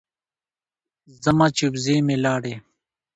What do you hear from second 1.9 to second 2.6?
مې لاړې.